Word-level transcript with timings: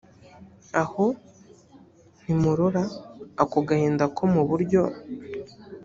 aho 0.81 1.05
ntimurora 2.21 2.83
ako 3.41 3.57
gahinda 3.67 4.03
ko 4.15 4.23
mu 4.33 4.41
buryo 4.49 4.81